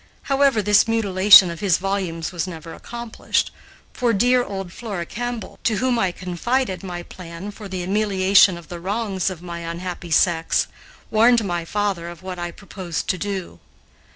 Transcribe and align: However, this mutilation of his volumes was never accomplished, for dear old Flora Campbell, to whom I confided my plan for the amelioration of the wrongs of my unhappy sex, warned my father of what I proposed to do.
However, 0.23 0.63
this 0.63 0.87
mutilation 0.87 1.51
of 1.51 1.59
his 1.59 1.77
volumes 1.77 2.31
was 2.31 2.47
never 2.47 2.73
accomplished, 2.73 3.51
for 3.93 4.13
dear 4.13 4.43
old 4.43 4.73
Flora 4.73 5.05
Campbell, 5.05 5.59
to 5.65 5.77
whom 5.77 5.99
I 5.99 6.11
confided 6.11 6.81
my 6.81 7.03
plan 7.03 7.51
for 7.51 7.67
the 7.67 7.83
amelioration 7.83 8.57
of 8.57 8.67
the 8.67 8.79
wrongs 8.79 9.29
of 9.29 9.43
my 9.43 9.59
unhappy 9.59 10.09
sex, 10.09 10.65
warned 11.11 11.43
my 11.45 11.65
father 11.65 12.09
of 12.09 12.23
what 12.23 12.39
I 12.39 12.49
proposed 12.49 13.07
to 13.09 13.19
do. 13.19 13.59